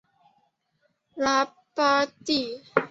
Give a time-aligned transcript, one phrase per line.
[1.13, 1.45] 拉
[1.75, 2.63] 巴蒂。